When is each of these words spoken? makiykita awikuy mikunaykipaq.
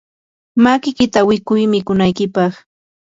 makiykita 0.63 1.17
awikuy 1.21 1.63
mikunaykipaq. 1.71 2.53